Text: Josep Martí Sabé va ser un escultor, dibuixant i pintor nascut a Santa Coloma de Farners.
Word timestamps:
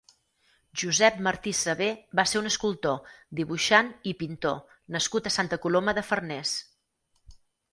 Josep 0.83 1.19
Martí 1.27 1.51
Sabé 1.57 1.89
va 2.19 2.25
ser 2.31 2.39
un 2.41 2.49
escultor, 2.51 2.97
dibuixant 3.41 3.93
i 4.13 4.15
pintor 4.23 4.57
nascut 4.97 5.31
a 5.31 5.33
Santa 5.37 5.61
Coloma 5.67 5.97
de 6.01 6.07
Farners. 6.09 6.57